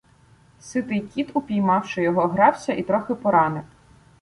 [0.61, 3.63] Ситий кіт, упіймавши його, грався і трохи поранив.